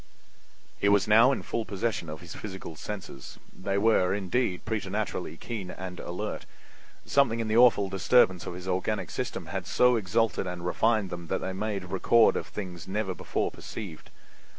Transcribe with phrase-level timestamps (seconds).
[0.79, 3.37] He was now in full possession of his physical senses.
[3.53, 6.47] They were, indeed, preternaturally keen and alert.
[7.05, 11.27] Something in the awful disturbance of his organic system had so exalted and refined them
[11.27, 14.09] that they made record of things never before perceived.